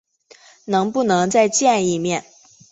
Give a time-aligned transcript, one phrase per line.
[0.65, 2.25] 能不能再见一面？